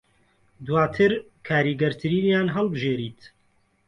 [0.65, 1.11] دوواتر
[1.47, 3.19] کاریگەرترینیان هەڵبژێریت